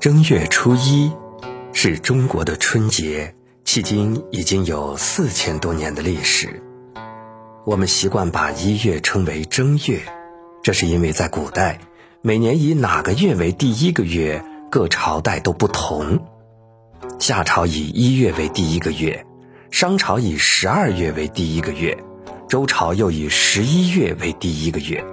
[0.00, 1.12] 正月初一
[1.74, 3.34] 是中国的春节，
[3.66, 6.62] 迄今已经有四千多年的历史。
[7.66, 10.00] 我们习惯把一月称为正月，
[10.62, 11.80] 这是因为在古代，
[12.22, 16.18] 每年以哪个月为第一个月，各朝代都不同。
[17.18, 19.26] 夏朝以一月为第一个月，
[19.70, 22.02] 商朝以十二月为第一个月，
[22.48, 25.04] 周朝又以十一月为第一个月。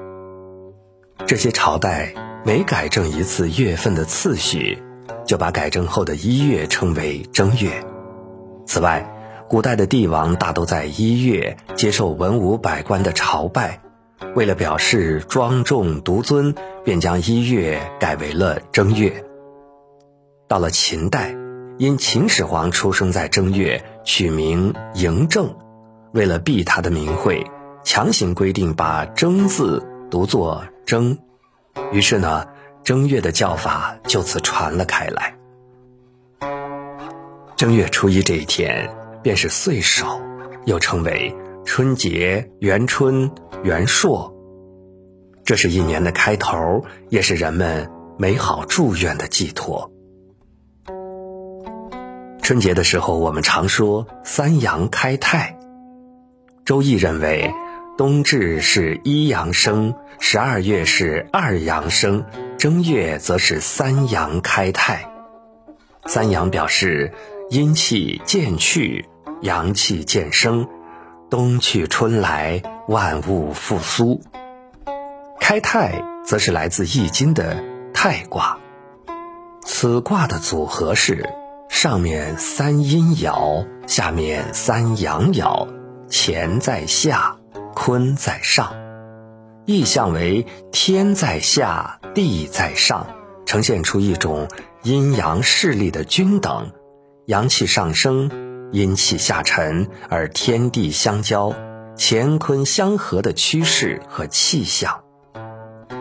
[1.25, 2.13] 这些朝代。
[2.43, 4.81] 每改正一次月份的次序，
[5.25, 7.83] 就把改正后的一月称为正月。
[8.65, 9.05] 此外，
[9.49, 13.81] 古代的帝王大都在一月接受文武百官的朝拜，
[14.35, 19.25] 为了表示庄重独尊，便将一月改为了正月。
[20.47, 21.35] 到了秦代，
[21.77, 25.53] 因秦始皇出生在正月，取名嬴政，
[26.13, 27.45] 为了避他的名讳，
[27.83, 31.17] 强行规定把“正”字读作“征”。
[31.91, 32.45] 于是呢，
[32.83, 35.33] 正月的叫法就此传了开来。
[37.55, 38.89] 正月初一这一天
[39.23, 40.21] 便是岁首，
[40.65, 41.35] 又称为
[41.65, 43.31] 春节、元春、
[43.63, 44.33] 元朔。
[45.43, 49.91] 这是一年的开头，也是人们美好祝愿的寄托。
[52.41, 55.57] 春节的时候，我们常说“三阳开泰”。
[56.65, 57.51] 周易认为。
[57.97, 62.25] 冬至是一阳生，十二月是二阳生，
[62.59, 65.09] 正月则是三阳开泰。
[66.05, 67.11] 三阳表示
[67.49, 69.09] 阴气渐去，
[69.41, 70.67] 阳气渐生，
[71.31, 74.21] 冬去春来，万物复苏。
[75.39, 77.63] 开泰则是来自易经的
[77.95, 78.59] 泰卦，
[79.65, 81.27] 此卦的组合是
[81.67, 85.67] 上面三阴爻，下面三阳爻，
[86.11, 87.36] 乾在下。
[87.79, 88.75] 坤在上，
[89.67, 93.05] 意象为天在下，地在上，
[93.45, 94.47] 呈现出一种
[94.81, 96.71] 阴阳势力的均等，
[97.27, 98.31] 阳气上升，
[98.71, 101.53] 阴气下沉，而天地相交，
[101.95, 105.03] 乾坤相合的趋势和气象。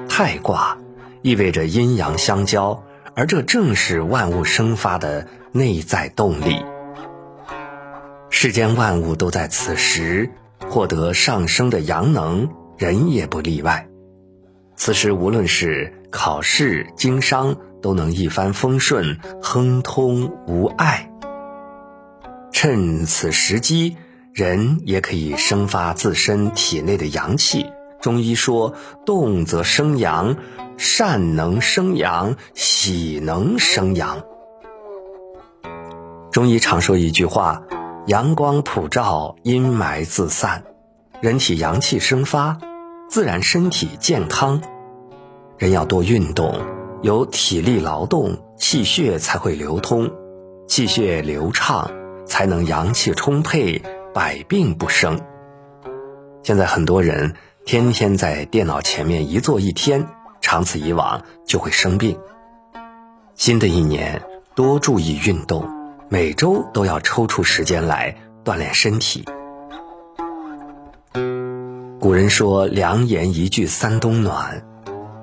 [0.08, 0.78] 太卦
[1.20, 2.82] 意味着阴阳相交，
[3.14, 6.64] 而这正是万物生发的内在动力。
[8.30, 10.30] 世间万物都在此时。
[10.60, 13.88] 获得上升的阳能，人也不例外。
[14.76, 21.10] 此时，无论是考试、经商，都能一帆风顺、亨通无碍。
[22.52, 23.96] 趁此时机，
[24.32, 27.66] 人也可以生发自身体内的阳气。
[28.00, 28.74] 中医说
[29.06, 30.36] ：“动则生阳，
[30.76, 34.22] 善能生阳，喜能生阳。”
[36.30, 37.62] 中医常说一句话。
[38.06, 40.62] 阳光普照，阴霾自散，
[41.20, 42.56] 人体阳气生发，
[43.08, 44.62] 自然身体健康。
[45.58, 46.54] 人要多运动，
[47.02, 50.12] 有体力劳动，气血才会流通，
[50.68, 51.90] 气血流畅，
[52.26, 53.82] 才能阳气充沛，
[54.14, 55.20] 百病不生。
[56.44, 57.34] 现在很多人
[57.64, 60.06] 天天在电脑前面一坐一天，
[60.40, 62.16] 长此以往就会生病。
[63.34, 64.22] 新的一年，
[64.54, 65.68] 多注意运动。
[66.08, 69.24] 每周都要抽出时间来锻炼身体。
[71.98, 74.64] 古人说“良言一句三冬暖”，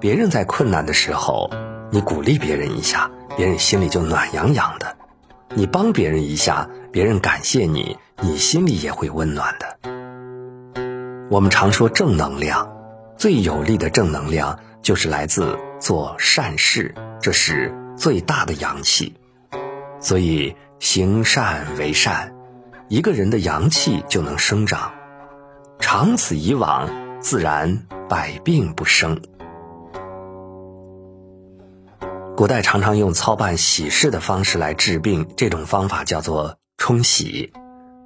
[0.02, 1.50] 别人在困难的时候，
[1.90, 4.88] 你鼓励别人一下，别人心里就暖洋洋的；
[5.56, 9.78] 你帮别人一下，别人感谢你，你心里也会温暖的。
[11.30, 12.70] 我们常说正能量，
[13.16, 19.16] 最有力的正能量就是来自做善事，这是最大的阳气。
[20.02, 20.54] 所以。
[20.84, 22.36] 行善为善，
[22.90, 24.92] 一个人的阳气就能生长，
[25.80, 26.90] 长此以往，
[27.22, 29.22] 自然百病不生。
[32.36, 37.54] 古代常常用操办喜事的方式来治病，这种方法叫做冲喜，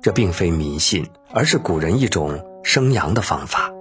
[0.04, 3.72] 这并非迷信，而是古人一种生阳的方法。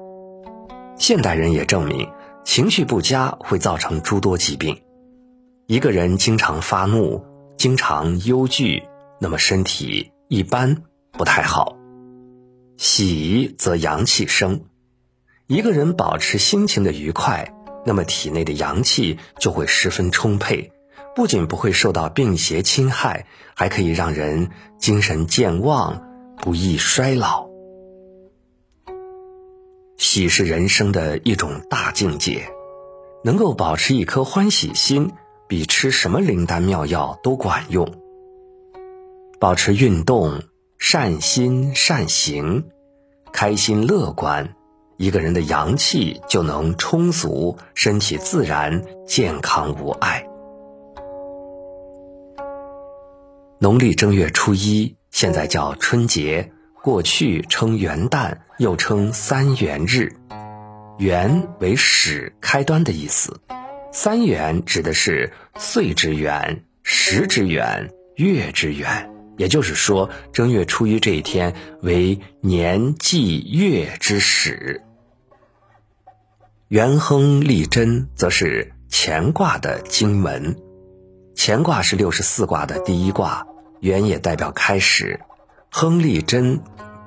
[0.96, 2.10] 现代人也证明，
[2.44, 4.80] 情绪不佳会造成诸多疾病。
[5.66, 7.22] 一个人经常发怒。
[7.58, 8.82] 经常忧惧，
[9.18, 10.82] 那么身体一般
[11.12, 11.76] 不太好。
[12.76, 14.62] 喜则阳气生，
[15.46, 17.54] 一个人保持心情的愉快，
[17.84, 20.72] 那么体内的阳气就会十分充沛，
[21.14, 26.02] 不仅不会受到病邪侵害，还可以让人精神健旺，
[26.36, 27.46] 不易衰老。
[29.96, 32.48] 喜是人生的一种大境界，
[33.24, 35.12] 能够保持一颗欢喜心。
[35.48, 37.88] 比吃什么灵丹妙药都管用。
[39.38, 40.42] 保持运动、
[40.78, 42.64] 善心善行、
[43.34, 44.54] 开心乐观，
[44.96, 50.26] 一个人的阳气就能充足，身体自然健康无碍。
[53.58, 56.50] 农历正月初一，现在叫春节，
[56.82, 60.14] 过去称元旦，又称三元日。
[60.96, 63.38] 元为始、开端的意思，
[63.92, 69.10] 三元指的是岁之元、时之元、月之元。
[69.36, 74.82] 也就是说，正月初一这一天为年祭月之始。
[76.68, 80.56] 元亨利贞，则是乾卦的经文。
[81.36, 83.46] 乾卦是六十四卦的第一卦，
[83.80, 85.20] 元也代表开始，
[85.70, 86.60] 亨利贞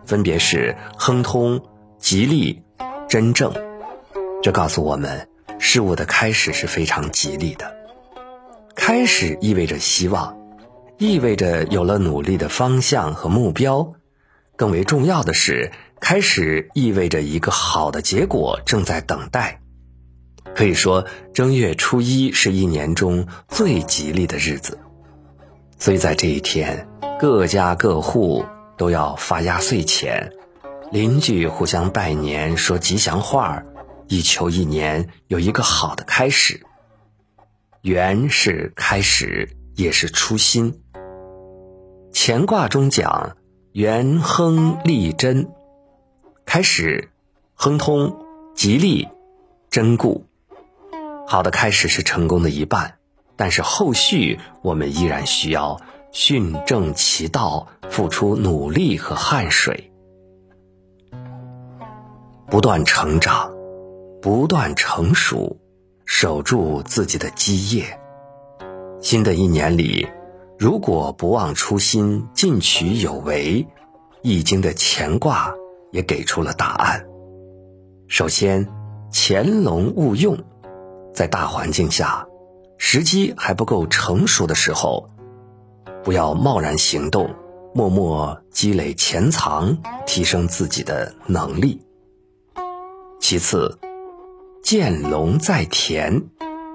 [0.05, 1.61] 分别是亨通、
[1.97, 2.61] 吉利、
[3.09, 3.51] 真正。
[4.41, 5.27] 这告诉我们，
[5.59, 7.75] 事物的开始是非常吉利的。
[8.75, 10.38] 开始意味着希望，
[10.99, 13.93] 意味着有了努力的方向和目标。
[14.57, 19.61] 更为重要的是，开始意味着一个好的结果正在等待。
[20.53, 24.77] 可以说，正月初一是一年中最吉利的日子，
[25.77, 26.85] 所以在这一天，
[27.17, 28.45] 各家各户
[28.77, 30.33] 都要发压岁钱，
[30.91, 33.65] 邻居互相拜年说吉祥话儿，
[34.09, 36.59] 以求一年有一个好的开始。
[37.83, 39.47] 元是开始，
[39.77, 40.81] 也是初心。
[42.13, 43.37] 乾卦中讲
[43.71, 45.49] 元亨利贞，
[46.45, 47.09] 开始，
[47.53, 48.25] 亨通，
[48.55, 49.07] 吉利，
[49.69, 50.25] 贞固。
[51.27, 52.95] 好的开始是成功的一半，
[53.35, 55.79] 但是后续我们依然需要
[56.11, 59.91] 训正其道，付出努力和汗水，
[62.47, 63.51] 不断成长，
[64.21, 65.57] 不断成熟，
[66.05, 67.99] 守住自己的基业。
[68.99, 70.05] 新的一年里，
[70.59, 73.65] 如果不忘初心，进取有为，
[74.21, 75.53] 《易经》的乾卦
[75.93, 77.05] 也给出了答案。
[78.09, 78.67] 首先，
[79.09, 80.37] 潜龙勿用。
[81.13, 82.27] 在大环境下，
[82.77, 85.09] 时机还不够成熟的时候，
[86.03, 87.33] 不要贸然行动，
[87.73, 91.81] 默默积累潜藏，提升自己的能力。
[93.21, 93.79] 其次，
[94.61, 96.21] 见龙在田，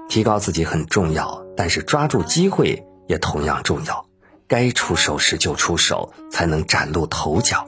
[0.09, 4.05] 提高自己很重要，但是抓住机会也同样重要。
[4.47, 7.67] 该出手时就出手，才能崭露头角。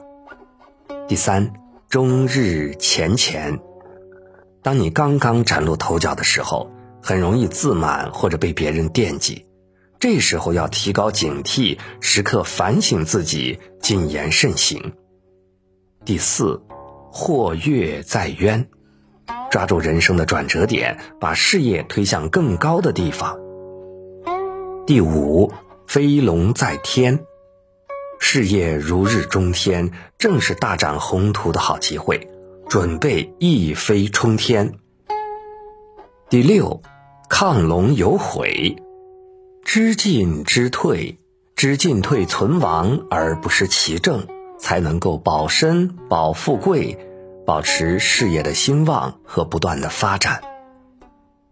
[1.08, 1.52] 第三，
[1.88, 3.58] 终日前乾。
[4.62, 6.70] 当你刚刚崭露头角的时候，
[7.02, 9.46] 很容易自满或者被别人惦记，
[9.98, 14.92] 这时候要提高警惕，时刻反省自己，谨言慎行。
[16.04, 16.62] 第四，
[17.10, 18.68] 或跃在渊，
[19.50, 23.38] 抓住人生的转折点，把事业推向更高的地方。
[24.88, 25.52] 第五，
[25.86, 27.26] 飞龙在天，
[28.18, 32.30] 事业如日中天，正是大展宏图的好机会。
[32.70, 34.78] 准备一飞冲天。
[36.30, 36.80] 第六，
[37.28, 38.76] 亢龙有悔，
[39.62, 41.18] 知进知退，
[41.54, 44.26] 知进退存亡而不失其正，
[44.58, 46.96] 才能够保身保富贵，
[47.44, 50.40] 保持事业的兴旺和不断的发展。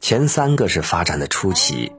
[0.00, 1.92] 前三个是发展的初期，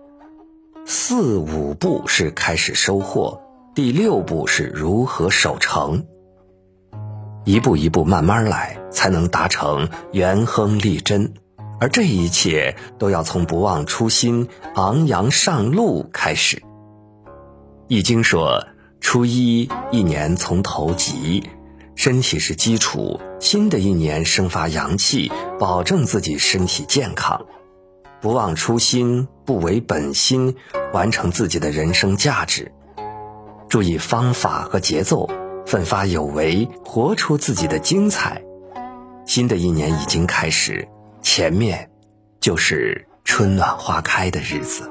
[0.89, 3.41] 四五步是开始收获，
[3.75, 6.05] 第六步是如何守成。
[7.43, 11.33] 一步一步慢慢来，才能达成元亨利贞，
[11.81, 16.63] 而这一切都要从不忘初心、昂扬上路开始。
[17.89, 18.65] 易经说
[19.01, 21.43] ：“初一，一年从头吉，
[21.95, 27.45] 身体是基础，新的一年生发阳气，保证自己身体健康。
[28.21, 30.55] 不忘初心，不违本心，
[30.93, 32.71] 完成自己的人生价值。
[33.69, 35.29] 注意方法和节奏。”
[35.67, 38.41] 奋发有为，活出自己的精彩。
[39.25, 40.87] 新的一年已经开始，
[41.21, 41.89] 前面
[42.39, 44.89] 就是春暖花开的日子。